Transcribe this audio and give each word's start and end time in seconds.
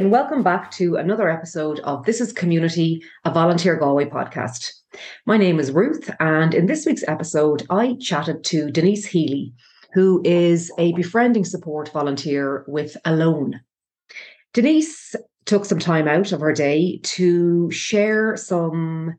and 0.00 0.10
welcome 0.10 0.42
back 0.42 0.70
to 0.70 0.96
another 0.96 1.28
episode 1.28 1.78
of 1.80 2.06
This 2.06 2.22
is 2.22 2.32
Community, 2.32 3.02
a 3.26 3.30
Volunteer 3.30 3.76
Galway 3.76 4.06
podcast. 4.06 4.72
My 5.26 5.36
name 5.36 5.60
is 5.60 5.72
Ruth, 5.72 6.10
and 6.20 6.54
in 6.54 6.64
this 6.64 6.86
week's 6.86 7.06
episode, 7.06 7.66
I 7.68 7.98
chatted 8.00 8.42
to 8.44 8.70
Denise 8.70 9.04
Healy, 9.04 9.52
who 9.92 10.22
is 10.24 10.72
a 10.78 10.94
befriending 10.94 11.44
support 11.44 11.92
volunteer 11.92 12.64
with 12.66 12.96
Alone. 13.04 13.60
Denise 14.54 15.14
took 15.44 15.66
some 15.66 15.78
time 15.78 16.08
out 16.08 16.32
of 16.32 16.40
her 16.40 16.54
day 16.54 17.00
to 17.02 17.70
share 17.70 18.38
some 18.38 19.16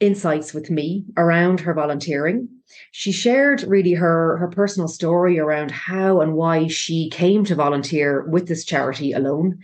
insights 0.00 0.52
with 0.52 0.70
me 0.70 1.06
around 1.16 1.60
her 1.60 1.72
volunteering. 1.72 2.46
She 2.92 3.10
shared 3.10 3.62
really 3.62 3.94
her 3.94 4.36
her 4.36 4.48
personal 4.48 4.88
story 4.88 5.38
around 5.38 5.70
how 5.70 6.20
and 6.20 6.34
why 6.34 6.66
she 6.66 7.08
came 7.08 7.42
to 7.46 7.54
volunteer 7.54 8.28
with 8.28 8.48
this 8.48 8.66
charity 8.66 9.12
alone. 9.12 9.60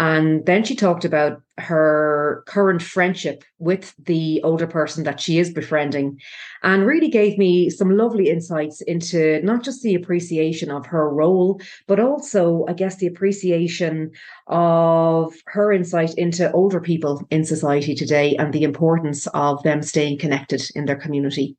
And 0.00 0.46
then 0.46 0.64
she 0.64 0.74
talked 0.74 1.04
about 1.04 1.42
her 1.58 2.42
current 2.46 2.80
friendship 2.80 3.44
with 3.58 3.94
the 4.02 4.40
older 4.42 4.66
person 4.66 5.04
that 5.04 5.20
she 5.20 5.38
is 5.38 5.52
befriending 5.52 6.18
and 6.62 6.86
really 6.86 7.10
gave 7.10 7.36
me 7.36 7.68
some 7.68 7.94
lovely 7.94 8.30
insights 8.30 8.80
into 8.80 9.42
not 9.42 9.62
just 9.62 9.82
the 9.82 9.94
appreciation 9.94 10.70
of 10.70 10.86
her 10.86 11.10
role, 11.10 11.60
but 11.86 12.00
also, 12.00 12.64
I 12.66 12.72
guess, 12.72 12.96
the 12.96 13.08
appreciation 13.08 14.12
of 14.46 15.34
her 15.48 15.70
insight 15.70 16.14
into 16.14 16.50
older 16.52 16.80
people 16.80 17.22
in 17.28 17.44
society 17.44 17.94
today 17.94 18.36
and 18.36 18.54
the 18.54 18.64
importance 18.64 19.26
of 19.34 19.62
them 19.64 19.82
staying 19.82 20.18
connected 20.18 20.62
in 20.74 20.86
their 20.86 20.96
community. 20.96 21.58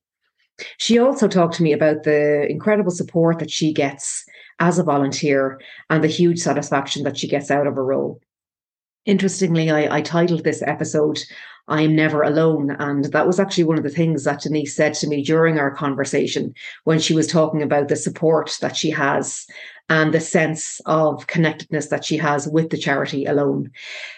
She 0.79 0.97
also 0.97 1.27
talked 1.27 1.53
to 1.55 1.63
me 1.63 1.73
about 1.73 2.05
the 2.05 2.47
incredible 2.49 2.91
support 2.91 3.37
that 3.37 3.51
she 3.51 3.71
gets 3.71 4.25
as 4.59 4.79
a 4.79 4.83
volunteer 4.83 5.61
and 5.91 6.03
the 6.03 6.07
huge 6.07 6.39
satisfaction 6.39 7.03
that 7.03 7.17
she 7.17 7.27
gets 7.27 7.51
out 7.51 7.67
of 7.67 7.75
her 7.75 7.85
role. 7.85 8.19
Interestingly, 9.05 9.71
I, 9.71 9.97
I 9.97 10.01
titled 10.01 10.43
this 10.43 10.61
episode 10.61 11.19
I'm 11.67 11.95
Never 11.95 12.21
Alone. 12.21 12.71
And 12.71 13.05
that 13.05 13.25
was 13.25 13.39
actually 13.39 13.63
one 13.63 13.77
of 13.77 13.83
the 13.83 13.89
things 13.89 14.25
that 14.25 14.41
Denise 14.41 14.75
said 14.75 14.93
to 14.95 15.07
me 15.07 15.23
during 15.23 15.57
our 15.57 15.71
conversation 15.71 16.53
when 16.83 16.99
she 16.99 17.13
was 17.13 17.27
talking 17.27 17.63
about 17.63 17.87
the 17.87 17.95
support 17.95 18.57
that 18.61 18.75
she 18.75 18.89
has 18.91 19.47
and 19.89 20.13
the 20.13 20.19
sense 20.19 20.79
of 20.85 21.27
connectedness 21.27 21.87
that 21.87 22.05
she 22.05 22.17
has 22.17 22.47
with 22.47 22.69
the 22.69 22.77
charity 22.77 23.25
alone. 23.25 23.71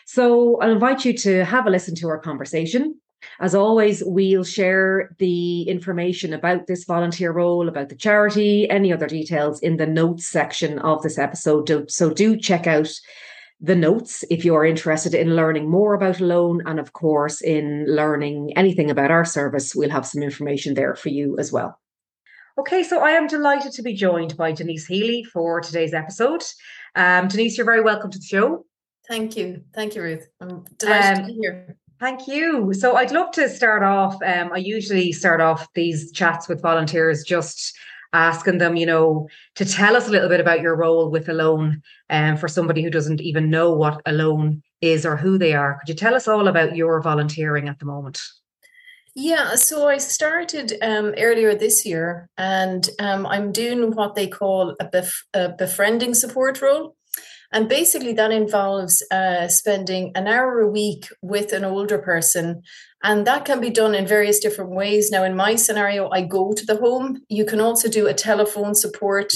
So 0.05 0.59
I'll 0.59 0.71
invite 0.71 1.05
you 1.05 1.13
to 1.19 1.45
have 1.45 1.65
a 1.65 1.69
listen 1.69 1.95
to 1.95 2.07
our 2.09 2.19
conversation. 2.19 2.99
As 3.39 3.55
always, 3.55 4.03
we'll 4.05 4.43
share 4.43 5.15
the 5.17 5.63
information 5.63 6.33
about 6.33 6.67
this 6.67 6.83
volunteer 6.83 7.31
role, 7.31 7.69
about 7.69 7.89
the 7.89 7.95
charity, 7.95 8.69
any 8.69 8.91
other 8.91 9.07
details 9.07 9.61
in 9.61 9.77
the 9.77 9.87
notes 9.87 10.27
section 10.27 10.77
of 10.79 11.01
this 11.01 11.17
episode. 11.17 11.89
So 11.89 12.09
do 12.13 12.35
check 12.35 12.67
out 12.67 12.89
the 13.61 13.75
notes 13.75 14.23
if 14.29 14.43
you 14.43 14.55
are 14.55 14.65
interested 14.65 15.13
in 15.13 15.35
learning 15.35 15.69
more 15.69 15.93
about 15.93 16.19
Alone. 16.19 16.61
and, 16.65 16.79
of 16.79 16.93
course, 16.93 17.41
in 17.41 17.85
learning 17.87 18.53
anything 18.57 18.89
about 18.89 19.11
our 19.11 19.25
service. 19.25 19.73
We'll 19.73 19.89
have 19.89 20.05
some 20.05 20.21
information 20.21 20.73
there 20.73 20.95
for 20.95 21.09
you 21.09 21.37
as 21.39 21.51
well. 21.51 21.79
Okay, 22.57 22.83
so 22.83 22.99
I 22.99 23.11
am 23.11 23.27
delighted 23.27 23.71
to 23.73 23.81
be 23.81 23.93
joined 23.93 24.37
by 24.37 24.51
Denise 24.51 24.85
Healy 24.85 25.23
for 25.23 25.59
today's 25.59 25.93
episode. 25.93 26.43
Um, 26.95 27.27
Denise, 27.27 27.57
you're 27.57 27.65
very 27.65 27.81
welcome 27.81 28.11
to 28.11 28.19
the 28.19 28.25
show. 28.25 28.65
Thank 29.07 29.35
you. 29.35 29.63
Thank 29.73 29.95
you, 29.95 30.03
Ruth. 30.03 30.27
I'm 30.39 30.63
delighted 30.77 31.19
um, 31.19 31.27
to 31.27 31.33
be 31.33 31.39
here. 31.41 31.77
Thank 31.99 32.27
you. 32.27 32.73
So 32.73 32.95
I'd 32.95 33.11
love 33.11 33.31
to 33.31 33.49
start 33.49 33.81
off. 33.81 34.15
Um, 34.23 34.51
I 34.53 34.57
usually 34.57 35.11
start 35.13 35.41
off 35.41 35.67
these 35.73 36.11
chats 36.11 36.47
with 36.47 36.61
volunteers 36.61 37.23
just 37.23 37.75
asking 38.13 38.59
them, 38.59 38.75
you 38.75 38.85
know, 38.85 39.27
to 39.55 39.65
tell 39.65 39.97
us 39.97 40.07
a 40.07 40.11
little 40.11 40.29
bit 40.29 40.39
about 40.39 40.61
your 40.61 40.75
role 40.75 41.09
with 41.09 41.27
Alone 41.27 41.81
um, 42.09 42.37
for 42.37 42.47
somebody 42.47 42.81
who 42.83 42.89
doesn't 42.89 43.21
even 43.21 43.49
know 43.49 43.73
what 43.73 44.01
Alone 44.05 44.61
is 44.81 45.05
or 45.05 45.17
who 45.17 45.37
they 45.37 45.53
are. 45.53 45.79
Could 45.79 45.89
you 45.89 45.95
tell 45.95 46.15
us 46.15 46.27
all 46.27 46.47
about 46.47 46.75
your 46.75 47.01
volunteering 47.01 47.67
at 47.67 47.79
the 47.79 47.85
moment? 47.85 48.21
Yeah, 49.15 49.55
so 49.55 49.87
I 49.87 49.99
started 49.99 50.73
um, 50.81 51.13
earlier 51.17 51.53
this 51.53 51.85
year 51.85 52.29
and 52.37 52.89
um, 52.99 53.27
I'm 53.27 53.51
doing 53.51 53.91
what 53.91 54.15
they 54.15 54.27
call 54.27 54.75
a, 54.79 54.85
bef- 54.85 55.23
a 55.33 55.49
befriending 55.49 56.15
support 56.15 56.61
role. 56.61 56.95
And 57.53 57.69
basically, 57.69 58.13
that 58.13 58.31
involves 58.31 59.03
uh, 59.11 59.47
spending 59.47 60.11
an 60.15 60.27
hour 60.27 60.59
a 60.59 60.67
week 60.67 61.07
with 61.21 61.53
an 61.53 61.63
older 61.63 61.99
person. 61.99 62.63
And 63.03 63.27
that 63.27 63.45
can 63.45 63.61
be 63.61 63.69
done 63.69 63.93
in 63.93 64.07
various 64.07 64.39
different 64.39 64.71
ways. 64.71 65.11
Now, 65.11 65.23
in 65.23 65.35
my 65.35 65.55
scenario, 65.55 66.09
I 66.09 66.21
go 66.21 66.53
to 66.53 66.65
the 66.65 66.77
home. 66.77 67.21
You 67.29 67.45
can 67.45 67.61
also 67.61 67.89
do 67.89 68.07
a 68.07 68.13
telephone 68.13 68.73
support 68.73 69.33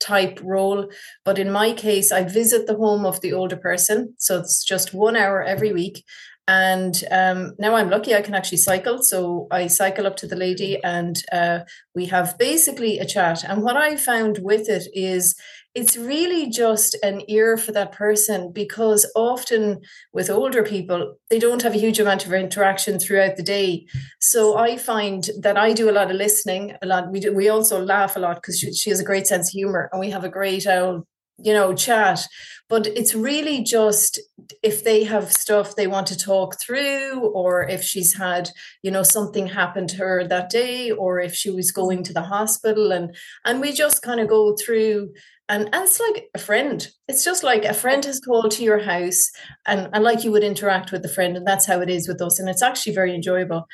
type 0.00 0.40
role. 0.42 0.90
But 1.24 1.38
in 1.38 1.52
my 1.52 1.72
case, 1.72 2.10
I 2.10 2.24
visit 2.24 2.66
the 2.66 2.76
home 2.76 3.06
of 3.06 3.20
the 3.20 3.32
older 3.32 3.56
person. 3.56 4.14
So 4.18 4.40
it's 4.40 4.64
just 4.64 4.92
one 4.92 5.14
hour 5.14 5.42
every 5.42 5.72
week. 5.72 6.04
And 6.50 7.04
um, 7.12 7.54
now 7.60 7.76
I'm 7.76 7.90
lucky 7.90 8.12
I 8.12 8.22
can 8.22 8.34
actually 8.34 8.58
cycle. 8.58 9.04
So 9.04 9.46
I 9.52 9.68
cycle 9.68 10.04
up 10.04 10.16
to 10.16 10.26
the 10.26 10.34
lady 10.34 10.82
and 10.82 11.22
uh, 11.30 11.60
we 11.94 12.06
have 12.06 12.36
basically 12.38 12.98
a 12.98 13.06
chat. 13.06 13.44
And 13.44 13.62
what 13.62 13.76
I 13.76 13.94
found 13.94 14.40
with 14.42 14.68
it 14.68 14.88
is 14.92 15.36
it's 15.76 15.96
really 15.96 16.50
just 16.50 16.96
an 17.04 17.22
ear 17.28 17.56
for 17.56 17.70
that 17.70 17.92
person 17.92 18.50
because 18.52 19.08
often 19.14 19.80
with 20.12 20.28
older 20.28 20.64
people 20.64 21.14
they 21.30 21.38
don't 21.38 21.62
have 21.62 21.74
a 21.76 21.78
huge 21.78 22.00
amount 22.00 22.26
of 22.26 22.32
interaction 22.32 22.98
throughout 22.98 23.36
the 23.36 23.42
day 23.42 23.86
so 24.20 24.56
i 24.58 24.76
find 24.76 25.30
that 25.38 25.56
i 25.56 25.72
do 25.72 25.88
a 25.88 25.92
lot 25.92 26.10
of 26.10 26.16
listening 26.16 26.74
a 26.82 26.86
lot 26.86 27.12
we 27.12 27.20
do 27.20 27.32
we 27.32 27.48
also 27.48 27.80
laugh 27.80 28.16
a 28.16 28.18
lot 28.18 28.34
because 28.34 28.58
she, 28.58 28.72
she, 28.72 28.90
has 28.90 28.98
a 28.98 29.04
great 29.04 29.28
sense 29.28 29.48
of 29.48 29.52
humor 29.52 29.88
and 29.92 30.00
we 30.00 30.10
have 30.10 30.24
a 30.24 30.28
great 30.28 30.66
old 30.66 31.06
you 31.42 31.52
know 31.52 31.74
chat. 31.74 32.26
But 32.68 32.86
it's 32.86 33.16
really 33.16 33.64
just 33.64 34.20
if 34.62 34.84
they 34.84 35.02
have 35.02 35.32
stuff 35.32 35.74
they 35.74 35.88
want 35.88 36.06
to 36.06 36.16
talk 36.16 36.60
through 36.60 37.18
or 37.34 37.68
if 37.68 37.82
she's 37.82 38.16
had 38.16 38.50
you 38.82 38.90
know 38.90 39.02
something 39.02 39.48
happened 39.48 39.88
to 39.90 39.96
her 39.96 40.26
that 40.26 40.50
day 40.50 40.90
or 40.90 41.20
if 41.20 41.34
she 41.34 41.50
was 41.50 41.72
going 41.72 42.02
to 42.04 42.12
the 42.12 42.22
hospital. 42.22 42.92
And 42.92 43.14
and 43.44 43.60
we 43.60 43.72
just 43.72 44.02
kind 44.02 44.20
of 44.20 44.28
go 44.28 44.54
through 44.54 45.12
and, 45.50 45.64
and 45.72 45.84
it's 45.84 45.98
like 45.98 46.30
a 46.32 46.38
friend. 46.38 46.86
It's 47.08 47.24
just 47.24 47.42
like 47.42 47.64
a 47.64 47.74
friend 47.74 48.04
has 48.04 48.20
called 48.20 48.52
to 48.52 48.62
your 48.62 48.78
house 48.78 49.32
and, 49.66 49.88
and 49.92 50.04
like 50.04 50.22
you 50.22 50.30
would 50.30 50.44
interact 50.44 50.92
with 50.92 51.02
the 51.02 51.08
friend 51.08 51.36
and 51.36 51.44
that's 51.44 51.66
how 51.66 51.80
it 51.80 51.90
is 51.90 52.06
with 52.06 52.22
us 52.22 52.38
and 52.38 52.48
it's 52.48 52.62
actually 52.62 52.94
very 52.94 53.12
enjoyable. 53.14 53.66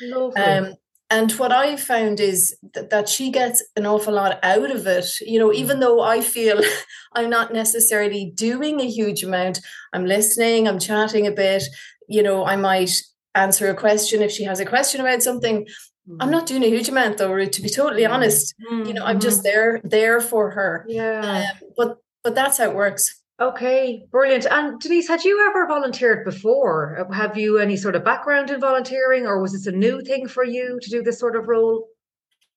Um, 0.66 0.75
and 1.11 1.33
what 1.33 1.53
i 1.53 1.77
found 1.77 2.21
is 2.21 2.56
that, 2.75 2.91
that 2.91 3.09
she 3.09 3.31
gets 3.31 3.65
an 3.77 3.87
awful 3.87 4.15
lot 4.15 4.39
out 4.43 4.71
of 4.71 4.87
it 4.87 5.06
you 5.21 5.39
know 5.39 5.53
even 5.53 5.78
mm. 5.78 5.81
though 5.81 6.00
i 6.00 6.21
feel 6.21 6.61
i'm 7.15 7.31
not 7.31 7.53
necessarily 7.53 8.33
doing 8.34 8.81
a 8.81 8.89
huge 8.89 9.22
amount 9.22 9.61
i'm 9.93 10.05
listening 10.05 10.66
i'm 10.66 10.78
chatting 10.78 11.27
a 11.27 11.33
bit 11.33 11.62
you 12.09 12.22
know 12.22 12.45
i 12.45 12.56
might 12.56 12.91
answer 13.34 13.69
a 13.69 13.75
question 13.75 14.22
if 14.22 14.31
she 14.31 14.45
has 14.45 14.61
a 14.61 14.66
question 14.66 15.00
about 15.00 15.22
something 15.22 15.66
I'm 16.09 16.19
mm-hmm. 16.19 16.31
not 16.31 16.47
doing 16.47 16.62
a 16.62 16.69
huge 16.69 16.89
amount 16.89 17.19
though, 17.19 17.45
to 17.45 17.62
be 17.62 17.69
totally 17.69 18.06
honest. 18.06 18.55
You 18.71 18.95
know, 18.95 19.05
I'm 19.05 19.19
just 19.19 19.43
there 19.43 19.81
there 19.83 20.21
for 20.21 20.53
her. 20.53 20.87
Yeah. 20.89 21.49
Um, 21.50 21.69
but 21.77 21.99
but 22.22 22.37
that's 22.37 22.59
how 22.59 22.71
it 22.71 22.77
works. 22.77 23.22
Okay, 23.39 24.07
brilliant. 24.11 24.47
And 24.51 24.81
Denise, 24.81 25.09
had 25.09 25.23
you 25.23 25.47
ever 25.47 25.67
volunteered 25.67 26.25
before? 26.25 27.07
Have 27.13 27.37
you 27.37 27.59
any 27.59 27.77
sort 27.77 27.95
of 27.95 28.05
background 28.05 28.51
in 28.51 28.61
volunteering, 28.61 29.27
or 29.27 29.43
was 29.43 29.53
this 29.53 29.67
a 29.67 29.73
new 29.73 30.01
thing 30.01 30.27
for 30.27 30.43
you 30.43 30.79
to 30.81 30.91
do 30.91 31.03
this 31.03 31.19
sort 31.19 31.37
of 31.37 31.47
role? 31.47 31.87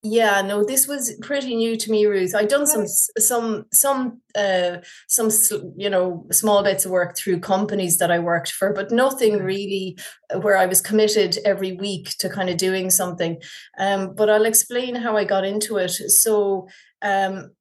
Yeah, 0.01 0.41
no, 0.41 0.63
this 0.63 0.87
was 0.87 1.13
pretty 1.21 1.53
new 1.57 1.75
to 1.75 1.91
me, 1.91 2.05
Ruth. 2.05 2.33
I'd 2.33 2.47
done 2.47 2.65
some 2.65 2.87
some 2.87 3.65
some 3.73 4.21
uh 4.33 4.77
some 5.09 5.29
you 5.75 5.89
know 5.89 6.25
small 6.31 6.63
bits 6.63 6.85
of 6.85 6.91
work 6.91 7.17
through 7.17 7.41
companies 7.41 7.97
that 7.97 8.09
I 8.09 8.19
worked 8.19 8.53
for, 8.53 8.71
but 8.71 8.91
nothing 8.91 9.43
really 9.43 9.97
uh, 10.33 10.39
where 10.39 10.55
I 10.55 10.67
was 10.67 10.79
committed 10.79 11.37
every 11.43 11.73
week 11.73 12.17
to 12.19 12.29
kind 12.29 12.49
of 12.49 12.55
doing 12.55 12.89
something. 12.89 13.41
Um, 13.77 14.15
but 14.15 14.29
I'll 14.29 14.45
explain 14.45 14.95
how 14.95 15.17
I 15.17 15.25
got 15.25 15.43
into 15.43 15.75
it. 15.75 15.91
So 15.91 16.69
um, 17.01 17.51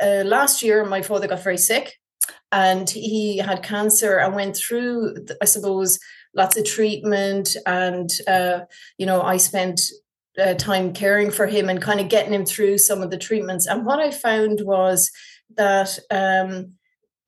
uh, 0.00 0.22
last 0.24 0.62
year, 0.62 0.84
my 0.84 1.02
father 1.02 1.26
got 1.26 1.42
very 1.42 1.58
sick, 1.58 1.96
and 2.52 2.88
he 2.90 3.38
had 3.38 3.62
cancer 3.62 4.18
and 4.18 4.34
went 4.34 4.56
through, 4.56 5.16
I 5.40 5.44
suppose, 5.44 5.98
lots 6.34 6.56
of 6.56 6.64
treatment 6.64 7.56
and 7.64 8.10
uh, 8.26 8.60
you 8.98 9.06
know 9.06 9.22
i 9.22 9.36
spent 9.36 9.80
uh, 10.38 10.54
time 10.54 10.92
caring 10.92 11.30
for 11.30 11.46
him 11.46 11.68
and 11.68 11.80
kind 11.80 12.00
of 12.00 12.08
getting 12.08 12.32
him 12.32 12.44
through 12.44 12.78
some 12.78 13.02
of 13.02 13.10
the 13.10 13.18
treatments. 13.18 13.66
And 13.66 13.86
what 13.86 14.00
I 14.00 14.10
found 14.10 14.60
was 14.62 15.10
that 15.56 15.98
um, 16.10 16.72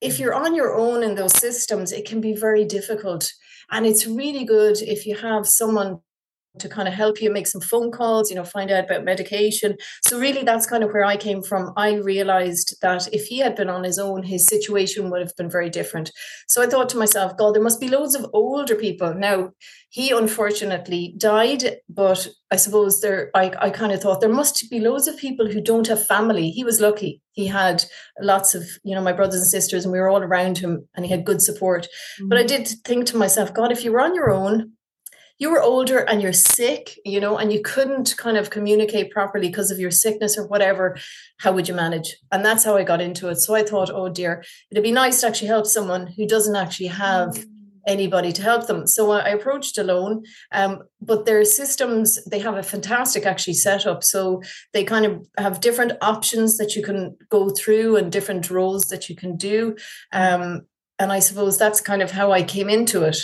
if 0.01 0.19
you're 0.19 0.33
on 0.33 0.55
your 0.55 0.75
own 0.75 1.03
in 1.03 1.15
those 1.15 1.37
systems, 1.37 1.91
it 1.91 2.07
can 2.07 2.21
be 2.21 2.35
very 2.35 2.65
difficult. 2.65 3.31
And 3.71 3.85
it's 3.85 4.07
really 4.07 4.45
good 4.45 4.81
if 4.81 5.05
you 5.05 5.15
have 5.15 5.47
someone 5.47 5.99
to 6.59 6.69
kind 6.69 6.87
of 6.87 6.93
help 6.93 7.21
you 7.21 7.31
make 7.31 7.47
some 7.47 7.61
phone 7.61 7.91
calls, 7.91 8.29
you 8.29 8.35
know, 8.35 8.43
find 8.43 8.71
out 8.71 8.85
about 8.85 9.03
medication. 9.03 9.75
So 10.03 10.19
really 10.19 10.43
that's 10.43 10.67
kind 10.67 10.83
of 10.83 10.91
where 10.91 11.05
I 11.05 11.17
came 11.17 11.41
from. 11.41 11.73
I 11.77 11.95
realized 11.95 12.77
that 12.81 13.07
if 13.13 13.25
he 13.25 13.39
had 13.39 13.55
been 13.55 13.69
on 13.69 13.83
his 13.83 13.99
own, 13.99 14.23
his 14.23 14.45
situation 14.45 15.09
would 15.09 15.21
have 15.21 15.35
been 15.35 15.49
very 15.49 15.69
different. 15.69 16.11
So 16.47 16.61
I 16.61 16.67
thought 16.67 16.89
to 16.89 16.97
myself, 16.97 17.37
God, 17.37 17.55
there 17.55 17.63
must 17.63 17.79
be 17.79 17.89
loads 17.89 18.15
of 18.15 18.25
older 18.33 18.75
people. 18.75 19.13
Now, 19.13 19.51
he 19.89 20.11
unfortunately 20.11 21.15
died, 21.17 21.77
but 21.89 22.27
I 22.51 22.57
suppose 22.57 23.01
there 23.01 23.31
I, 23.33 23.51
I 23.59 23.69
kind 23.69 23.91
of 23.91 24.01
thought 24.01 24.21
there 24.21 24.29
must 24.29 24.69
be 24.69 24.79
loads 24.79 25.07
of 25.07 25.17
people 25.17 25.47
who 25.47 25.61
don't 25.61 25.87
have 25.87 26.05
family. 26.05 26.49
He 26.49 26.63
was 26.63 26.81
lucky. 26.81 27.21
He 27.31 27.47
had 27.47 27.85
lots 28.19 28.55
of, 28.55 28.63
you 28.83 28.95
know, 28.95 29.01
my 29.01 29.13
brothers 29.13 29.41
and 29.41 29.47
sisters, 29.47 29.85
and 29.85 29.91
we 29.91 29.99
were 29.99 30.09
all 30.09 30.23
around 30.23 30.57
him 30.57 30.87
and 30.95 31.05
he 31.05 31.11
had 31.11 31.25
good 31.25 31.41
support. 31.41 31.83
Mm-hmm. 31.83 32.29
But 32.29 32.37
I 32.39 32.43
did 32.43 32.67
think 32.83 33.05
to 33.07 33.17
myself, 33.17 33.53
God, 33.53 33.71
if 33.71 33.83
you 33.83 33.91
were 33.91 34.01
on 34.01 34.15
your 34.15 34.31
own, 34.31 34.73
you 35.39 35.51
were 35.51 35.61
older 35.61 35.99
and 35.99 36.21
you're 36.21 36.33
sick, 36.33 36.97
you 37.05 37.19
know, 37.19 37.37
and 37.37 37.53
you 37.53 37.61
couldn't 37.61 38.15
kind 38.17 38.37
of 38.37 38.49
communicate 38.49 39.11
properly 39.11 39.47
because 39.49 39.69
of 39.71 39.79
your 39.79 39.91
sickness 39.91 40.37
or 40.37 40.47
whatever, 40.47 40.97
how 41.37 41.51
would 41.51 41.67
you 41.67 41.75
manage? 41.75 42.17
And 42.31 42.43
that's 42.43 42.63
how 42.63 42.75
I 42.75 42.83
got 42.83 43.01
into 43.01 43.29
it. 43.29 43.37
So 43.37 43.53
I 43.53 43.63
thought, 43.63 43.91
oh 43.91 44.09
dear, 44.09 44.43
it'd 44.71 44.83
be 44.83 44.91
nice 44.91 45.21
to 45.21 45.27
actually 45.27 45.49
help 45.49 45.67
someone 45.67 46.07
who 46.07 46.27
doesn't 46.27 46.55
actually 46.55 46.87
have 46.87 47.29
mm. 47.29 47.45
anybody 47.85 48.33
to 48.33 48.41
help 48.41 48.65
them. 48.65 48.87
So 48.87 49.11
I 49.11 49.29
approached 49.29 49.77
Alone, 49.77 50.23
um, 50.51 50.81
but 51.01 51.25
their 51.25 51.45
systems, 51.45 52.23
they 52.25 52.39
have 52.39 52.55
a 52.55 52.63
fantastic 52.63 53.27
actually 53.27 53.53
setup. 53.53 54.03
So 54.03 54.41
they 54.73 54.83
kind 54.83 55.05
of 55.05 55.27
have 55.37 55.61
different 55.61 55.91
options 56.01 56.57
that 56.57 56.75
you 56.75 56.81
can 56.81 57.15
go 57.29 57.51
through 57.51 57.97
and 57.97 58.11
different 58.11 58.49
roles 58.49 58.87
that 58.87 59.07
you 59.07 59.15
can 59.15 59.37
do. 59.37 59.75
Um, 60.11 60.63
and 60.97 61.11
I 61.11 61.19
suppose 61.19 61.59
that's 61.59 61.79
kind 61.79 62.01
of 62.01 62.09
how 62.09 62.31
I 62.31 62.41
came 62.41 62.69
into 62.69 63.03
it. 63.03 63.19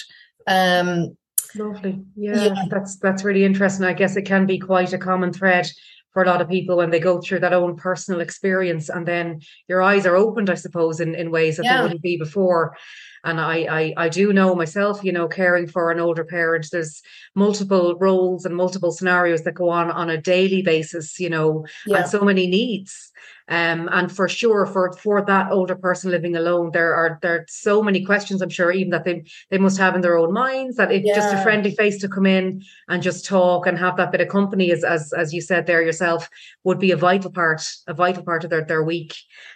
Um, 0.45 1.17
Lovely. 1.55 2.03
Yeah, 2.15 2.45
yeah, 2.45 2.65
that's 2.69 2.97
that's 2.97 3.23
really 3.23 3.43
interesting. 3.43 3.85
I 3.85 3.93
guess 3.93 4.15
it 4.15 4.23
can 4.23 4.45
be 4.45 4.59
quite 4.59 4.93
a 4.93 4.97
common 4.97 5.31
thread 5.31 5.69
for 6.13 6.23
a 6.23 6.27
lot 6.27 6.41
of 6.41 6.49
people 6.49 6.77
when 6.77 6.91
they 6.91 6.99
go 6.99 7.19
through 7.19 7.39
that 7.39 7.53
own 7.53 7.75
personal 7.75 8.21
experience 8.21 8.87
and 8.87 9.07
then 9.07 9.41
your 9.67 9.81
eyes 9.81 10.05
are 10.05 10.15
opened, 10.15 10.49
I 10.49 10.53
suppose, 10.53 10.99
in, 10.99 11.15
in 11.15 11.31
ways 11.31 11.57
that 11.57 11.65
yeah. 11.65 11.77
they 11.77 11.83
wouldn't 11.83 12.03
be 12.03 12.17
before. 12.17 12.77
And 13.23 13.41
I, 13.41 13.55
I 13.69 13.93
I 14.05 14.09
do 14.09 14.31
know 14.31 14.53
myself, 14.53 15.03
you 15.03 15.11
know, 15.11 15.27
caring 15.27 15.67
for 15.67 15.91
an 15.91 15.99
older 15.99 16.23
parent, 16.23 16.67
there's 16.71 17.01
multiple 17.35 17.97
roles 17.99 18.45
and 18.45 18.55
multiple 18.55 18.91
scenarios 18.91 19.43
that 19.43 19.53
go 19.53 19.69
on 19.69 19.89
on 19.89 20.09
a 20.09 20.21
daily 20.21 20.61
basis, 20.61 21.19
you 21.19 21.29
know, 21.29 21.65
yeah. 21.87 21.97
and 21.97 22.09
so 22.09 22.21
many 22.21 22.47
needs. 22.47 23.11
Um, 23.49 23.89
and 23.91 24.11
for 24.11 24.27
sure, 24.29 24.65
for 24.65 24.93
for 24.93 25.23
that 25.25 25.51
older 25.51 25.75
person 25.75 26.11
living 26.11 26.35
alone, 26.35 26.71
there 26.71 26.95
are 26.95 27.19
there 27.21 27.35
are 27.35 27.45
so 27.49 27.83
many 27.83 28.05
questions. 28.05 28.41
I'm 28.41 28.49
sure 28.49 28.71
even 28.71 28.91
that 28.91 29.03
they 29.03 29.25
they 29.49 29.57
must 29.57 29.77
have 29.77 29.95
in 29.95 30.01
their 30.01 30.17
own 30.17 30.31
minds. 30.31 30.77
That 30.77 30.91
if 30.91 31.03
yeah. 31.03 31.15
just 31.15 31.33
a 31.33 31.43
friendly 31.43 31.75
face 31.75 31.99
to 31.99 32.07
come 32.07 32.25
in 32.25 32.63
and 32.87 33.03
just 33.03 33.25
talk 33.25 33.67
and 33.67 33.77
have 33.77 33.97
that 33.97 34.11
bit 34.11 34.21
of 34.21 34.29
company, 34.29 34.71
as 34.71 34.83
as 34.83 35.11
as 35.13 35.33
you 35.33 35.41
said 35.41 35.65
there 35.65 35.81
yourself, 35.81 36.29
would 36.63 36.79
be 36.79 36.91
a 36.91 36.97
vital 36.97 37.31
part 37.31 37.61
a 37.87 37.93
vital 37.93 38.23
part 38.23 38.43
of 38.43 38.49
their 38.49 38.63
their 38.63 38.83
week. 38.83 39.13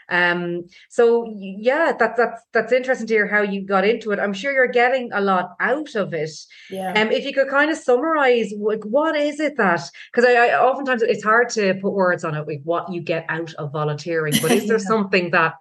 Um, 0.09 0.65
so 0.89 1.33
yeah, 1.37 1.93
that 1.97 2.15
that's 2.15 2.41
that's 2.53 2.71
interesting 2.71 3.07
to 3.07 3.13
hear 3.13 3.27
how 3.27 3.41
you 3.41 3.65
got 3.65 3.85
into 3.85 4.11
it. 4.11 4.19
I'm 4.19 4.33
sure 4.33 4.51
you're 4.51 4.67
getting 4.67 5.11
a 5.13 5.21
lot 5.21 5.55
out 5.59 5.95
of 5.95 6.13
it. 6.13 6.31
Yeah. 6.69 6.93
Um, 6.93 7.11
if 7.11 7.25
you 7.25 7.33
could 7.33 7.49
kind 7.49 7.71
of 7.71 7.77
summarize, 7.77 8.53
like 8.57 8.83
what 8.83 9.15
is 9.15 9.39
it 9.39 9.57
that? 9.57 9.89
Because 10.11 10.25
I, 10.25 10.47
I 10.47 10.59
oftentimes 10.59 11.01
it's 11.01 11.23
hard 11.23 11.49
to 11.49 11.73
put 11.81 11.93
words 11.93 12.23
on 12.23 12.35
it, 12.35 12.47
like 12.47 12.61
what 12.63 12.91
you 12.91 13.01
get 13.01 13.25
out 13.29 13.53
of 13.55 13.75
volunteering. 13.81 14.33
But 14.41 14.51
is 14.51 14.67
there 14.67 14.77
yeah. 14.85 14.93
something 14.93 15.31
that 15.31 15.53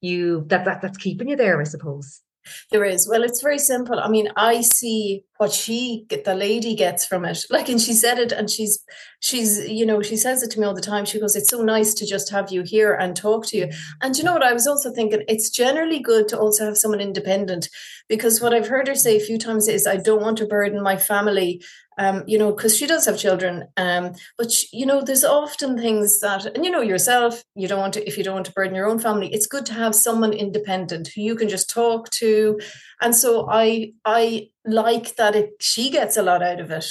you 0.00 0.44
that, 0.48 0.64
that 0.66 0.82
that's 0.82 0.98
keeping 1.06 1.28
you 1.30 1.36
there? 1.36 1.60
I 1.60 1.64
suppose. 1.64 2.22
There 2.70 2.84
is. 2.84 3.08
Well, 3.08 3.22
it's 3.22 3.42
very 3.48 3.58
simple. 3.58 3.98
I 4.00 4.08
mean, 4.08 4.28
I 4.36 4.62
see 4.62 5.24
what 5.42 5.52
she 5.52 6.06
the 6.24 6.36
lady 6.36 6.76
gets 6.76 7.04
from 7.04 7.24
it. 7.24 7.44
Like, 7.50 7.68
and 7.68 7.80
she 7.80 7.94
said 7.94 8.20
it, 8.20 8.30
and 8.30 8.48
she's 8.48 8.78
she's 9.18 9.68
you 9.68 9.84
know 9.84 10.00
she 10.00 10.16
says 10.16 10.40
it 10.44 10.52
to 10.52 10.60
me 10.60 10.66
all 10.66 10.80
the 10.80 10.90
time. 10.92 11.04
She 11.04 11.18
goes, 11.18 11.34
"It's 11.34 11.50
so 11.50 11.62
nice 11.62 11.94
to 11.94 12.06
just 12.06 12.30
have 12.30 12.52
you 12.52 12.62
here 12.62 12.94
and 12.94 13.16
talk 13.16 13.46
to 13.46 13.56
you." 13.56 13.66
Mm. 13.66 13.74
And 14.02 14.16
you 14.16 14.22
know 14.22 14.34
what? 14.34 14.44
I 14.44 14.52
was 14.52 14.68
also 14.68 14.92
thinking 14.92 15.24
it's 15.26 15.50
generally 15.50 15.98
good 15.98 16.28
to 16.28 16.38
also 16.38 16.64
have 16.64 16.76
someone 16.76 17.00
independent 17.00 17.68
because 18.08 18.40
what 18.40 18.54
I've 18.54 18.68
heard 18.68 18.86
her 18.86 18.94
say 18.94 19.16
a 19.16 19.26
few 19.28 19.36
times 19.36 19.66
is, 19.66 19.84
"I 19.84 19.96
don't 19.96 20.22
want 20.22 20.38
to 20.38 20.46
burden 20.46 20.80
my 20.80 20.96
family 20.96 21.60
um, 21.98 22.24
you 22.26 22.38
know, 22.38 22.52
because 22.52 22.76
she 22.76 22.86
does 22.86 23.04
have 23.06 23.18
children. 23.18 23.68
Um, 23.76 24.12
but 24.38 24.50
she, 24.50 24.66
you 24.72 24.86
know, 24.86 25.02
there's 25.02 25.24
often 25.24 25.78
things 25.78 26.20
that, 26.20 26.46
and 26.46 26.64
you 26.64 26.70
know 26.70 26.80
yourself, 26.80 27.42
you 27.54 27.68
don't 27.68 27.80
want 27.80 27.94
to 27.94 28.06
if 28.06 28.16
you 28.16 28.24
don't 28.24 28.34
want 28.34 28.46
to 28.46 28.52
burden 28.52 28.74
your 28.74 28.88
own 28.88 28.98
family. 28.98 29.32
It's 29.32 29.46
good 29.46 29.66
to 29.66 29.74
have 29.74 29.94
someone 29.94 30.32
independent 30.32 31.08
who 31.08 31.20
you 31.20 31.36
can 31.36 31.48
just 31.48 31.68
talk 31.68 32.08
to, 32.10 32.58
and 33.00 33.14
so 33.14 33.48
I 33.50 33.92
I 34.04 34.48
like 34.64 35.16
that 35.16 35.34
it 35.34 35.50
she 35.60 35.90
gets 35.90 36.16
a 36.16 36.22
lot 36.22 36.42
out 36.42 36.60
of 36.60 36.70
it. 36.70 36.86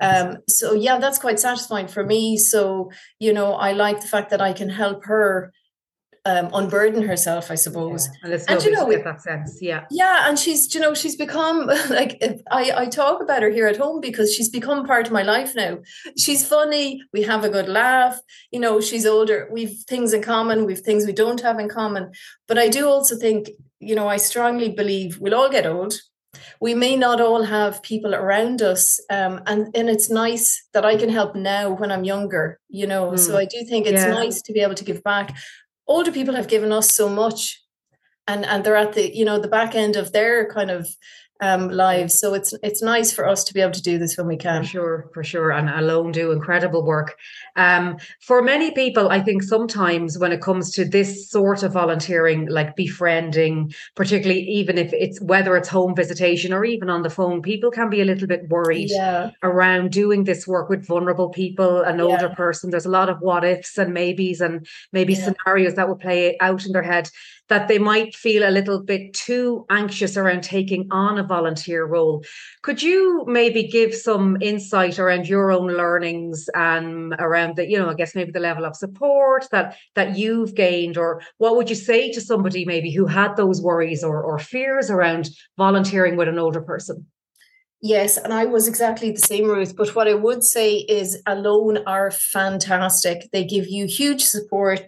Um, 0.00 0.38
so 0.48 0.74
yeah, 0.74 0.98
that's 0.98 1.18
quite 1.18 1.40
satisfying 1.40 1.88
for 1.88 2.04
me. 2.04 2.36
So 2.36 2.90
you 3.18 3.32
know, 3.32 3.54
I 3.54 3.72
like 3.72 4.00
the 4.00 4.08
fact 4.08 4.30
that 4.30 4.40
I 4.40 4.52
can 4.52 4.68
help 4.68 5.04
her 5.04 5.52
um, 6.26 6.50
unburden 6.52 7.02
herself, 7.02 7.52
I 7.52 7.54
suppose. 7.54 8.08
Yeah. 8.24 8.32
And, 8.32 8.44
and 8.48 8.64
you 8.64 8.72
know, 8.72 8.90
get 8.90 9.04
that 9.04 9.22
sense, 9.22 9.58
yeah, 9.62 9.84
yeah. 9.92 10.28
And 10.28 10.36
she's, 10.36 10.74
you 10.74 10.80
know, 10.80 10.92
she's 10.92 11.14
become 11.14 11.66
like 11.88 12.20
I, 12.50 12.72
I 12.76 12.86
talk 12.86 13.22
about 13.22 13.42
her 13.42 13.48
here 13.48 13.68
at 13.68 13.76
home 13.76 14.00
because 14.00 14.34
she's 14.34 14.50
become 14.50 14.84
part 14.84 15.06
of 15.06 15.12
my 15.12 15.22
life 15.22 15.54
now. 15.54 15.78
She's 16.18 16.46
funny. 16.46 17.00
We 17.12 17.22
have 17.22 17.44
a 17.44 17.48
good 17.48 17.68
laugh. 17.68 18.18
You 18.50 18.58
know, 18.58 18.80
she's 18.80 19.06
older. 19.06 19.48
We've 19.52 19.78
things 19.86 20.12
in 20.12 20.20
common. 20.20 20.66
We've 20.66 20.80
things 20.80 21.06
we 21.06 21.12
don't 21.12 21.40
have 21.42 21.60
in 21.60 21.68
common. 21.68 22.10
But 22.48 22.58
I 22.58 22.68
do 22.68 22.88
also 22.88 23.16
think, 23.16 23.50
you 23.78 23.94
know, 23.94 24.08
I 24.08 24.16
strongly 24.16 24.70
believe 24.70 25.18
we'll 25.20 25.34
all 25.34 25.48
get 25.48 25.64
old. 25.64 25.94
We 26.60 26.74
may 26.74 26.96
not 26.96 27.20
all 27.20 27.42
have 27.42 27.82
people 27.82 28.14
around 28.14 28.62
us, 28.62 29.00
um, 29.10 29.42
and 29.46 29.74
and 29.74 29.88
it's 29.88 30.10
nice 30.10 30.66
that 30.72 30.84
I 30.84 30.96
can 30.96 31.08
help 31.08 31.34
now 31.34 31.70
when 31.70 31.90
I'm 31.90 32.04
younger. 32.04 32.60
You 32.68 32.86
know, 32.86 33.12
mm. 33.12 33.18
so 33.18 33.36
I 33.36 33.44
do 33.44 33.64
think 33.64 33.86
it's 33.86 34.02
yeah. 34.02 34.10
nice 34.10 34.42
to 34.42 34.52
be 34.52 34.60
able 34.60 34.74
to 34.74 34.84
give 34.84 35.02
back 35.02 35.36
older 35.88 36.12
people 36.12 36.34
have 36.34 36.48
given 36.48 36.72
us 36.72 36.92
so 36.92 37.08
much 37.08 37.62
and 38.26 38.44
and 38.44 38.64
they're 38.64 38.76
at 38.76 38.94
the 38.94 39.14
you 39.14 39.24
know 39.24 39.38
the 39.38 39.48
back 39.48 39.74
end 39.74 39.96
of 39.96 40.12
their 40.12 40.48
kind 40.50 40.70
of 40.70 40.88
um, 41.40 41.68
lives. 41.68 42.18
So 42.18 42.34
it's 42.34 42.54
it's 42.62 42.82
nice 42.82 43.12
for 43.12 43.26
us 43.26 43.44
to 43.44 43.54
be 43.54 43.60
able 43.60 43.72
to 43.72 43.82
do 43.82 43.98
this 43.98 44.16
when 44.16 44.26
we 44.26 44.36
can. 44.36 44.62
For 44.62 44.68
sure, 44.68 45.10
for 45.12 45.24
sure, 45.24 45.50
and 45.50 45.68
alone 45.68 46.12
do 46.12 46.32
incredible 46.32 46.84
work. 46.84 47.16
Um, 47.56 47.98
for 48.20 48.42
many 48.42 48.70
people, 48.70 49.10
I 49.10 49.20
think 49.20 49.42
sometimes 49.42 50.18
when 50.18 50.32
it 50.32 50.40
comes 50.40 50.70
to 50.72 50.84
this 50.84 51.30
sort 51.30 51.62
of 51.62 51.72
volunteering, 51.72 52.48
like 52.48 52.76
befriending, 52.76 53.72
particularly 53.94 54.42
even 54.42 54.78
if 54.78 54.92
it's 54.92 55.20
whether 55.20 55.56
it's 55.56 55.68
home 55.68 55.94
visitation 55.94 56.52
or 56.52 56.64
even 56.64 56.88
on 56.90 57.02
the 57.02 57.10
phone, 57.10 57.42
people 57.42 57.70
can 57.70 57.90
be 57.90 58.00
a 58.00 58.04
little 58.04 58.28
bit 58.28 58.48
worried 58.48 58.90
yeah. 58.90 59.30
around 59.42 59.90
doing 59.90 60.24
this 60.24 60.46
work 60.46 60.68
with 60.68 60.86
vulnerable 60.86 61.28
people, 61.28 61.82
an 61.82 61.98
yeah. 61.98 62.04
older 62.04 62.28
person. 62.30 62.70
There's 62.70 62.86
a 62.86 62.90
lot 62.90 63.08
of 63.08 63.18
what 63.20 63.44
ifs 63.44 63.78
and 63.78 63.92
maybes 63.92 64.40
and 64.40 64.66
maybe 64.92 65.14
yeah. 65.14 65.24
scenarios 65.24 65.74
that 65.74 65.88
will 65.88 65.96
play 65.96 66.36
out 66.40 66.64
in 66.64 66.72
their 66.72 66.82
head 66.82 67.10
that 67.48 67.68
they 67.68 67.78
might 67.78 68.14
feel 68.14 68.48
a 68.48 68.50
little 68.50 68.82
bit 68.82 69.14
too 69.14 69.64
anxious 69.70 70.16
around 70.16 70.42
taking 70.42 70.88
on 70.90 71.18
a 71.18 71.22
volunteer 71.26 71.84
role. 71.84 72.24
Could 72.62 72.82
you 72.82 73.24
maybe 73.26 73.66
give 73.66 73.94
some 73.94 74.36
insight 74.40 74.98
around 74.98 75.28
your 75.28 75.50
own 75.50 75.68
learnings 75.68 76.48
and 76.54 77.14
around 77.18 77.56
the, 77.56 77.68
you 77.68 77.78
know, 77.78 77.90
I 77.90 77.94
guess 77.94 78.14
maybe 78.14 78.32
the 78.32 78.40
level 78.40 78.64
of 78.64 78.76
support 78.76 79.48
that 79.50 79.76
that 79.94 80.16
you've 80.16 80.54
gained, 80.54 80.96
or 80.96 81.22
what 81.38 81.56
would 81.56 81.68
you 81.68 81.76
say 81.76 82.10
to 82.12 82.20
somebody 82.20 82.64
maybe 82.64 82.90
who 82.90 83.06
had 83.06 83.36
those 83.36 83.62
worries 83.62 84.02
or, 84.02 84.22
or 84.22 84.38
fears 84.38 84.90
around 84.90 85.30
volunteering 85.56 86.16
with 86.16 86.28
an 86.28 86.38
older 86.38 86.60
person? 86.60 87.06
Yes, 87.82 88.16
and 88.16 88.32
I 88.32 88.46
was 88.46 88.66
exactly 88.66 89.10
the 89.10 89.20
same, 89.20 89.44
Ruth. 89.44 89.76
But 89.76 89.94
what 89.94 90.08
I 90.08 90.14
would 90.14 90.42
say 90.42 90.76
is 90.76 91.22
Alone 91.26 91.78
are 91.86 92.10
fantastic. 92.10 93.28
They 93.32 93.44
give 93.44 93.68
you 93.68 93.86
huge 93.86 94.24
support 94.24 94.80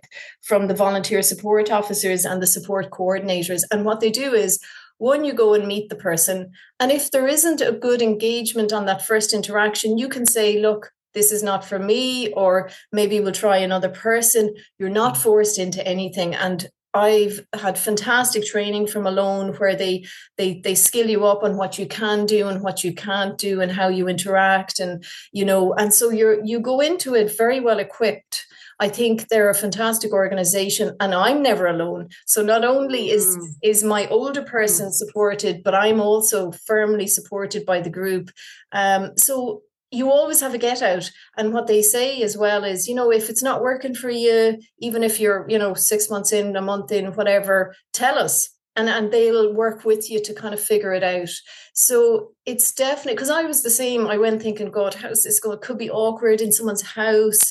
from 0.42 0.68
the 0.68 0.74
volunteer 0.74 1.22
support 1.22 1.70
officers 1.70 2.24
and 2.24 2.42
the 2.42 2.46
support 2.46 2.90
coordinators. 2.90 3.60
And 3.70 3.84
what 3.84 4.00
they 4.00 4.10
do 4.10 4.32
is 4.32 4.58
one, 4.98 5.24
you 5.24 5.32
go 5.32 5.54
and 5.54 5.66
meet 5.66 5.88
the 5.88 5.96
person. 5.96 6.52
And 6.78 6.92
if 6.92 7.10
there 7.10 7.26
isn't 7.26 7.60
a 7.60 7.72
good 7.72 8.02
engagement 8.02 8.72
on 8.72 8.86
that 8.86 9.06
first 9.06 9.32
interaction, 9.32 9.98
you 9.98 10.08
can 10.08 10.26
say, 10.26 10.60
look, 10.60 10.92
this 11.14 11.32
is 11.32 11.42
not 11.42 11.64
for 11.64 11.78
me, 11.78 12.32
or 12.32 12.70
maybe 12.92 13.18
we'll 13.18 13.32
try 13.32 13.56
another 13.56 13.88
person. 13.88 14.54
You're 14.78 14.90
not 14.90 15.16
forced 15.16 15.58
into 15.58 15.86
anything. 15.86 16.34
And 16.34 16.68
I've 16.94 17.46
had 17.54 17.78
fantastic 17.78 18.44
training 18.44 18.86
from 18.86 19.06
Alone 19.06 19.54
where 19.54 19.76
they 19.76 20.06
they 20.36 20.60
they 20.64 20.74
skill 20.74 21.08
you 21.08 21.26
up 21.26 21.42
on 21.42 21.56
what 21.56 21.78
you 21.78 21.86
can 21.86 22.24
do 22.24 22.48
and 22.48 22.62
what 22.62 22.82
you 22.82 22.94
can't 22.94 23.36
do 23.36 23.60
and 23.60 23.70
how 23.70 23.88
you 23.88 24.08
interact 24.08 24.80
and 24.80 25.04
you 25.32 25.44
know 25.44 25.74
and 25.74 25.92
so 25.92 26.10
you're 26.10 26.42
you 26.44 26.60
go 26.60 26.80
into 26.80 27.14
it 27.14 27.36
very 27.36 27.60
well 27.60 27.78
equipped. 27.78 28.46
I 28.80 28.88
think 28.88 29.28
they're 29.28 29.50
a 29.50 29.54
fantastic 29.54 30.12
organization 30.12 30.94
and 31.00 31.14
I'm 31.14 31.42
never 31.42 31.66
alone. 31.66 32.08
So 32.26 32.42
not 32.42 32.64
only 32.64 33.10
is 33.10 33.36
mm. 33.36 33.46
is 33.62 33.82
my 33.82 34.06
older 34.08 34.42
person 34.42 34.88
mm. 34.88 34.92
supported, 34.92 35.62
but 35.64 35.74
I'm 35.74 36.00
also 36.00 36.52
firmly 36.52 37.06
supported 37.06 37.66
by 37.66 37.80
the 37.80 37.90
group. 37.90 38.30
Um, 38.72 39.16
so 39.16 39.62
you 39.90 40.10
always 40.10 40.40
have 40.40 40.54
a 40.54 40.58
get 40.58 40.82
out 40.82 41.10
and 41.36 41.52
what 41.52 41.66
they 41.66 41.80
say 41.80 42.22
as 42.22 42.36
well 42.36 42.62
is 42.62 42.86
you 42.86 42.94
know 42.94 43.10
if 43.10 43.30
it's 43.30 43.42
not 43.42 43.62
working 43.62 43.94
for 43.94 44.10
you 44.10 44.58
even 44.80 45.02
if 45.02 45.18
you're 45.18 45.46
you 45.48 45.58
know 45.58 45.72
six 45.72 46.10
months 46.10 46.30
in 46.30 46.54
a 46.56 46.60
month 46.60 46.92
in 46.92 47.06
whatever 47.14 47.74
tell 47.94 48.18
us 48.18 48.50
and 48.76 48.88
and 48.88 49.10
they'll 49.10 49.54
work 49.54 49.84
with 49.84 50.10
you 50.10 50.22
to 50.22 50.34
kind 50.34 50.52
of 50.52 50.60
figure 50.60 50.92
it 50.92 51.02
out 51.02 51.30
so 51.72 52.32
it's 52.44 52.72
definitely 52.72 53.14
because 53.14 53.30
i 53.30 53.42
was 53.44 53.62
the 53.62 53.70
same 53.70 54.06
i 54.06 54.18
went 54.18 54.42
thinking 54.42 54.70
god 54.70 54.94
how's 54.94 55.22
this 55.22 55.40
going 55.40 55.56
it 55.56 55.62
could 55.62 55.78
be 55.78 55.90
awkward 55.90 56.42
in 56.42 56.52
someone's 56.52 56.82
house 56.82 57.50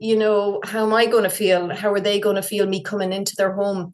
you 0.00 0.16
know 0.16 0.60
how 0.64 0.84
am 0.84 0.92
i 0.92 1.06
going 1.06 1.24
to 1.24 1.30
feel 1.30 1.74
how 1.74 1.92
are 1.92 2.00
they 2.00 2.20
going 2.20 2.36
to 2.36 2.42
feel 2.42 2.66
me 2.66 2.82
coming 2.82 3.12
into 3.12 3.34
their 3.36 3.52
home 3.54 3.92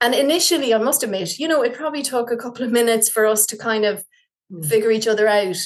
and 0.00 0.14
initially 0.14 0.72
i 0.74 0.78
must 0.78 1.02
admit 1.02 1.38
you 1.38 1.48
know 1.48 1.62
it 1.62 1.74
probably 1.74 2.02
took 2.02 2.30
a 2.30 2.36
couple 2.36 2.64
of 2.64 2.72
minutes 2.72 3.08
for 3.08 3.26
us 3.26 3.46
to 3.46 3.56
kind 3.56 3.84
of 3.84 4.04
mm. 4.50 4.64
figure 4.64 4.90
each 4.90 5.08
other 5.08 5.28
out 5.28 5.56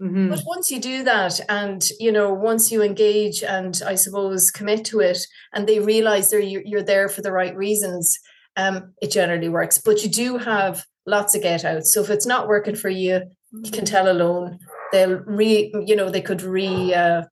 Mm-hmm. 0.00 0.30
But 0.30 0.42
once 0.46 0.70
you 0.70 0.80
do 0.80 1.02
that, 1.04 1.40
and 1.48 1.88
you 1.98 2.12
know, 2.12 2.32
once 2.32 2.70
you 2.70 2.82
engage 2.82 3.42
and 3.42 3.80
I 3.84 3.96
suppose 3.96 4.50
commit 4.50 4.84
to 4.86 5.00
it, 5.00 5.18
and 5.52 5.66
they 5.66 5.80
realize 5.80 6.30
they're 6.30 6.40
you're 6.40 6.82
there 6.82 7.08
for 7.08 7.20
the 7.20 7.32
right 7.32 7.56
reasons, 7.56 8.16
um, 8.56 8.94
it 9.02 9.10
generally 9.10 9.48
works. 9.48 9.78
But 9.78 10.04
you 10.04 10.08
do 10.08 10.38
have 10.38 10.84
lots 11.06 11.34
of 11.34 11.42
get 11.42 11.64
out. 11.64 11.84
So 11.84 12.00
if 12.00 12.10
it's 12.10 12.26
not 12.26 12.46
working 12.46 12.76
for 12.76 12.88
you, 12.88 13.22
you 13.52 13.70
can 13.72 13.84
mm-hmm. 13.84 13.84
tell 13.84 14.10
alone. 14.10 14.58
They'll 14.92 15.18
re, 15.26 15.72
you 15.84 15.96
know, 15.96 16.10
they 16.10 16.22
could 16.22 16.42
re 16.42 16.94
uh, 16.94 17.22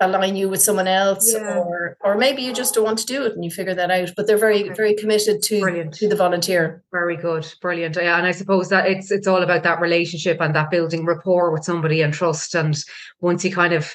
align 0.00 0.36
you 0.36 0.48
with 0.48 0.62
someone 0.62 0.88
else, 0.88 1.32
yeah. 1.32 1.58
or 1.58 1.96
or 2.00 2.16
maybe 2.16 2.42
you 2.42 2.52
just 2.52 2.74
don't 2.74 2.84
want 2.84 2.98
to 2.98 3.06
do 3.06 3.24
it 3.24 3.34
and 3.34 3.44
you 3.44 3.50
figure 3.50 3.74
that 3.74 3.90
out. 3.90 4.10
But 4.16 4.26
they're 4.26 4.36
very 4.36 4.68
very 4.70 4.94
committed 4.94 5.42
to 5.42 5.60
Brilliant. 5.60 5.94
to 5.94 6.08
the 6.08 6.16
volunteer. 6.16 6.82
Very 6.92 7.16
good, 7.16 7.46
brilliant. 7.60 7.96
Yeah, 7.96 8.18
and 8.18 8.26
I 8.26 8.32
suppose 8.32 8.68
that 8.70 8.86
it's 8.86 9.10
it's 9.10 9.26
all 9.26 9.42
about 9.42 9.62
that 9.62 9.80
relationship 9.80 10.40
and 10.40 10.54
that 10.54 10.70
building 10.70 11.04
rapport 11.04 11.52
with 11.52 11.64
somebody 11.64 12.02
and 12.02 12.12
trust. 12.12 12.54
And 12.54 12.76
once 13.20 13.44
you 13.44 13.52
kind 13.52 13.72
of 13.72 13.94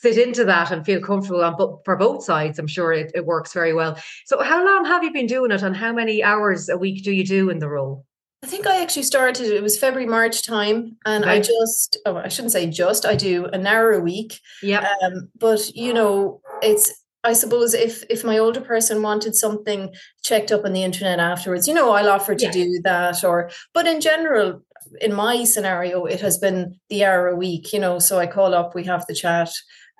sit 0.00 0.16
into 0.16 0.46
that 0.46 0.70
and 0.70 0.84
feel 0.84 1.00
comfortable 1.00 1.44
on 1.44 1.54
but 1.58 1.84
for 1.84 1.94
both 1.94 2.24
sides 2.24 2.58
i'm 2.58 2.66
sure 2.66 2.90
it, 2.90 3.12
it 3.14 3.26
works 3.26 3.52
very 3.52 3.74
well 3.74 3.98
so 4.24 4.42
how 4.42 4.64
long 4.64 4.86
have 4.86 5.04
you 5.04 5.12
been 5.12 5.26
doing 5.26 5.50
it 5.50 5.62
and 5.62 5.76
how 5.76 5.92
many 5.92 6.22
hours 6.22 6.70
a 6.70 6.78
week 6.78 7.04
do 7.04 7.12
you 7.12 7.22
do 7.22 7.50
in 7.50 7.58
the 7.58 7.68
role 7.68 8.06
I 8.42 8.46
think 8.46 8.66
I 8.66 8.80
actually 8.80 9.02
started, 9.02 9.46
it 9.46 9.62
was 9.62 9.78
February, 9.78 10.08
March 10.08 10.46
time. 10.46 10.96
And 11.04 11.26
I 11.26 11.40
just, 11.40 11.98
oh, 12.06 12.16
I 12.16 12.28
shouldn't 12.28 12.52
say 12.52 12.66
just, 12.70 13.04
I 13.04 13.14
do 13.14 13.44
an 13.46 13.66
hour 13.66 13.92
a 13.92 14.00
week. 14.00 14.40
Yeah. 14.62 14.94
Um, 15.02 15.28
but, 15.38 15.68
you 15.74 15.92
know, 15.92 16.40
it's, 16.62 16.90
I 17.22 17.34
suppose 17.34 17.74
if 17.74 18.02
if 18.08 18.24
my 18.24 18.38
older 18.38 18.62
person 18.62 19.02
wanted 19.02 19.34
something 19.34 19.92
checked 20.22 20.50
up 20.50 20.64
on 20.64 20.72
the 20.72 20.82
internet 20.82 21.20
afterwards, 21.20 21.68
you 21.68 21.74
know, 21.74 21.90
I'll 21.90 22.08
offer 22.08 22.34
to 22.34 22.46
yeah. 22.46 22.50
do 22.50 22.80
that. 22.84 23.22
Or, 23.22 23.50
but 23.74 23.86
in 23.86 24.00
general, 24.00 24.62
in 25.02 25.12
my 25.12 25.44
scenario, 25.44 26.06
it 26.06 26.22
has 26.22 26.38
been 26.38 26.80
the 26.88 27.04
hour 27.04 27.28
a 27.28 27.36
week, 27.36 27.74
you 27.74 27.78
know. 27.78 27.98
So 27.98 28.18
I 28.18 28.26
call 28.26 28.54
up, 28.54 28.74
we 28.74 28.84
have 28.84 29.04
the 29.06 29.14
chat, 29.14 29.50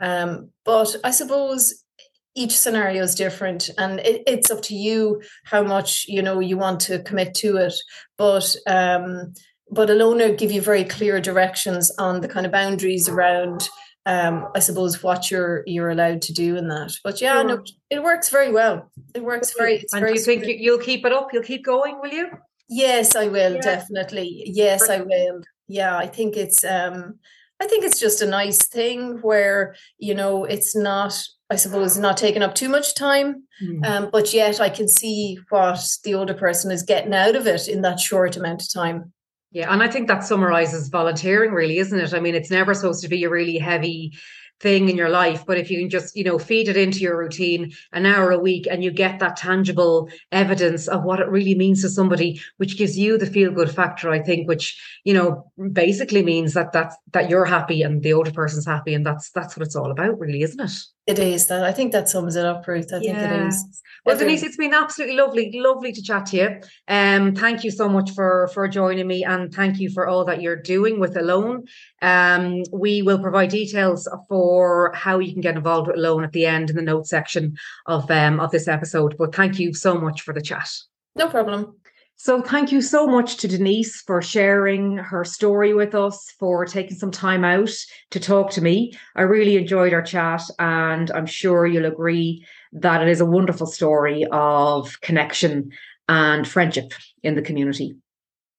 um, 0.00 0.50
but 0.64 0.96
I 1.04 1.10
suppose 1.10 1.84
each 2.34 2.56
scenario 2.56 3.02
is 3.02 3.14
different 3.14 3.70
and 3.76 4.00
it, 4.00 4.22
it's 4.26 4.50
up 4.50 4.62
to 4.62 4.74
you 4.74 5.20
how 5.44 5.62
much 5.62 6.06
you 6.06 6.22
know 6.22 6.40
you 6.40 6.56
want 6.56 6.80
to 6.80 7.02
commit 7.02 7.34
to 7.34 7.56
it. 7.56 7.74
But 8.16 8.54
um 8.66 9.34
but 9.70 9.90
Alone 9.90 10.36
give 10.36 10.50
you 10.50 10.60
very 10.60 10.84
clear 10.84 11.20
directions 11.20 11.92
on 11.98 12.20
the 12.20 12.28
kind 12.28 12.46
of 12.46 12.52
boundaries 12.52 13.08
around 13.08 13.68
um 14.06 14.48
i 14.54 14.58
suppose 14.58 15.02
what 15.02 15.30
you're 15.30 15.62
you're 15.66 15.90
allowed 15.90 16.22
to 16.22 16.32
do 16.32 16.56
in 16.56 16.68
that. 16.68 16.92
But 17.04 17.20
yeah 17.20 17.40
sure. 17.40 17.44
no 17.44 17.64
it 17.90 18.02
works 18.02 18.28
very 18.30 18.52
well. 18.52 18.90
It 19.14 19.22
works 19.22 19.52
very 19.56 19.84
and 19.92 20.00
very 20.00 20.14
you 20.14 20.20
think 20.20 20.44
you'll 20.46 20.78
keep 20.78 21.04
it 21.04 21.12
up 21.12 21.32
you'll 21.32 21.42
keep 21.42 21.64
going 21.64 22.00
will 22.00 22.12
you? 22.12 22.30
Yes 22.68 23.16
i 23.16 23.26
will 23.26 23.54
yeah. 23.54 23.60
definitely. 23.60 24.44
Yes 24.46 24.88
i 24.88 25.00
will. 25.00 25.42
Yeah 25.68 25.96
i 25.96 26.06
think 26.06 26.36
it's 26.36 26.64
um 26.64 27.18
I 27.60 27.66
think 27.66 27.84
it's 27.84 28.00
just 28.00 28.22
a 28.22 28.26
nice 28.26 28.66
thing 28.66 29.18
where, 29.18 29.74
you 29.98 30.14
know, 30.14 30.44
it's 30.44 30.74
not, 30.74 31.22
I 31.50 31.56
suppose, 31.56 31.98
not 31.98 32.16
taking 32.16 32.42
up 32.42 32.54
too 32.54 32.68
much 32.68 32.94
time, 32.94 33.44
mm. 33.62 33.84
um, 33.84 34.10
but 34.12 34.32
yet 34.32 34.60
I 34.60 34.70
can 34.70 34.86
see 34.86 35.38
what 35.48 35.80
the 36.04 36.14
older 36.14 36.34
person 36.34 36.70
is 36.70 36.84
getting 36.84 37.12
out 37.12 37.34
of 37.34 37.46
it 37.46 37.66
in 37.66 37.82
that 37.82 37.98
short 37.98 38.36
amount 38.36 38.62
of 38.62 38.72
time. 38.72 39.12
Yeah, 39.50 39.72
and 39.72 39.82
I 39.82 39.88
think 39.88 40.06
that 40.06 40.22
summarizes 40.22 40.88
volunteering, 40.88 41.52
really, 41.52 41.78
isn't 41.78 41.98
it? 41.98 42.14
I 42.14 42.20
mean, 42.20 42.36
it's 42.36 42.52
never 42.52 42.72
supposed 42.72 43.02
to 43.02 43.08
be 43.08 43.24
a 43.24 43.30
really 43.30 43.58
heavy 43.58 44.12
thing 44.60 44.90
in 44.90 44.96
your 44.96 45.08
life 45.08 45.44
but 45.46 45.56
if 45.56 45.70
you 45.70 45.78
can 45.78 45.88
just 45.88 46.14
you 46.14 46.22
know 46.22 46.38
feed 46.38 46.68
it 46.68 46.76
into 46.76 46.98
your 46.98 47.16
routine 47.16 47.72
an 47.92 48.04
hour 48.04 48.30
a 48.30 48.38
week 48.38 48.66
and 48.70 48.84
you 48.84 48.90
get 48.90 49.18
that 49.18 49.36
tangible 49.36 50.08
evidence 50.32 50.86
of 50.86 51.02
what 51.02 51.18
it 51.18 51.28
really 51.28 51.54
means 51.54 51.80
to 51.80 51.88
somebody 51.88 52.40
which 52.58 52.76
gives 52.76 52.98
you 52.98 53.16
the 53.16 53.26
feel 53.26 53.50
good 53.50 53.70
factor 53.70 54.10
i 54.10 54.20
think 54.20 54.46
which 54.46 54.78
you 55.04 55.14
know 55.14 55.50
basically 55.72 56.22
means 56.22 56.52
that 56.52 56.72
that's 56.72 56.94
that 57.12 57.30
you're 57.30 57.46
happy 57.46 57.82
and 57.82 58.02
the 58.02 58.12
older 58.12 58.30
person's 58.32 58.66
happy 58.66 58.92
and 58.92 59.06
that's 59.06 59.30
that's 59.30 59.56
what 59.56 59.66
it's 59.66 59.76
all 59.76 59.90
about 59.90 60.18
really 60.18 60.42
isn't 60.42 60.60
it 60.60 60.72
it 61.10 61.18
is 61.18 61.46
that 61.48 61.64
I 61.64 61.72
think 61.72 61.92
that 61.92 62.08
sums 62.08 62.36
it 62.36 62.44
up, 62.44 62.66
Ruth. 62.66 62.92
I 62.92 62.98
yeah. 62.98 63.28
think 63.28 63.42
it 63.42 63.48
is. 63.48 63.82
Well, 64.06 64.16
Denise, 64.16 64.42
it's 64.42 64.56
been 64.56 64.72
absolutely 64.72 65.16
lovely, 65.16 65.50
lovely 65.52 65.92
to 65.92 66.02
chat 66.02 66.26
to 66.26 66.36
you. 66.36 66.60
Um, 66.88 67.34
thank 67.34 67.64
you 67.64 67.70
so 67.70 67.88
much 67.88 68.12
for 68.12 68.48
for 68.54 68.66
joining 68.66 69.06
me, 69.06 69.24
and 69.24 69.52
thank 69.52 69.78
you 69.78 69.90
for 69.90 70.06
all 70.06 70.24
that 70.24 70.40
you're 70.40 70.56
doing 70.56 70.98
with 70.98 71.16
Alone. 71.16 71.64
Um, 72.00 72.62
we 72.72 73.02
will 73.02 73.18
provide 73.18 73.50
details 73.50 74.08
for 74.28 74.92
how 74.94 75.18
you 75.18 75.32
can 75.32 75.42
get 75.42 75.56
involved 75.56 75.88
with 75.88 75.96
Alone 75.96 76.24
at 76.24 76.32
the 76.32 76.46
end 76.46 76.70
in 76.70 76.76
the 76.76 76.82
notes 76.82 77.10
section 77.10 77.56
of 77.86 78.10
um 78.10 78.40
of 78.40 78.50
this 78.50 78.68
episode. 78.68 79.16
But 79.18 79.34
thank 79.34 79.58
you 79.58 79.74
so 79.74 80.00
much 80.00 80.22
for 80.22 80.32
the 80.32 80.42
chat. 80.42 80.70
No 81.14 81.28
problem. 81.28 81.76
So, 82.22 82.42
thank 82.42 82.70
you 82.70 82.82
so 82.82 83.06
much 83.06 83.38
to 83.38 83.48
Denise 83.48 84.02
for 84.02 84.20
sharing 84.20 84.98
her 84.98 85.24
story 85.24 85.72
with 85.72 85.94
us, 85.94 86.30
for 86.38 86.66
taking 86.66 86.98
some 86.98 87.10
time 87.10 87.46
out 87.46 87.70
to 88.10 88.20
talk 88.20 88.50
to 88.50 88.60
me. 88.60 88.92
I 89.16 89.22
really 89.22 89.56
enjoyed 89.56 89.94
our 89.94 90.02
chat, 90.02 90.42
and 90.58 91.10
I'm 91.12 91.24
sure 91.24 91.66
you'll 91.66 91.86
agree 91.86 92.44
that 92.74 93.00
it 93.00 93.08
is 93.08 93.22
a 93.22 93.24
wonderful 93.24 93.66
story 93.66 94.26
of 94.32 95.00
connection 95.00 95.72
and 96.10 96.46
friendship 96.46 96.92
in 97.22 97.36
the 97.36 97.42
community. 97.42 97.96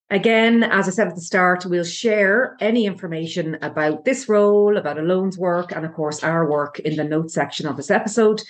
Again, 0.09 0.63
as 0.63 0.87
I 0.87 0.91
said 0.91 1.09
at 1.09 1.13
the 1.13 1.21
start, 1.21 1.63
we'll 1.67 1.83
share 1.83 2.57
any 2.61 2.87
information 2.87 3.59
about 3.61 4.05
this 4.05 4.27
role, 4.27 4.75
about 4.75 4.97
Alone's 4.97 5.37
work, 5.37 5.71
and 5.71 5.85
of 5.85 5.93
course, 5.93 6.23
our 6.23 6.49
work 6.49 6.79
in 6.79 6.95
the 6.95 7.03
notes 7.03 7.35
section 7.35 7.67
of 7.67 7.77
this 7.77 7.91
episode. 7.91 8.41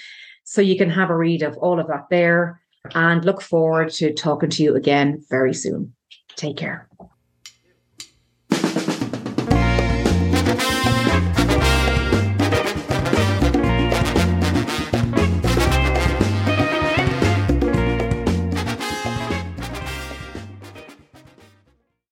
So 0.45 0.61
you 0.61 0.77
can 0.77 0.89
have 0.89 1.09
a 1.09 1.17
read 1.17 1.41
of 1.41 1.57
all 1.57 1.81
of 1.81 1.87
that 1.87 2.05
there 2.09 2.61
and 2.93 3.23
look 3.25 3.41
forward 3.41 3.89
to 3.91 4.13
talking 4.13 4.49
to 4.49 4.63
you 4.63 4.75
again 4.75 5.23
very 5.29 5.53
soon. 5.53 5.93
Take 6.35 6.57
care. 6.57 6.87